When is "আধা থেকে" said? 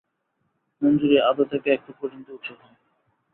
1.21-1.67